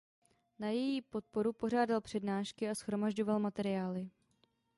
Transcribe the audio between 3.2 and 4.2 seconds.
materiály.